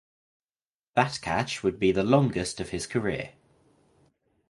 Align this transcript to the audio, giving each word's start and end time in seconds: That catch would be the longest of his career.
That 0.95 1.19
catch 1.21 1.61
would 1.61 1.77
be 1.77 1.91
the 1.91 2.01
longest 2.01 2.59
of 2.59 2.69
his 2.71 2.87
career. 2.87 3.33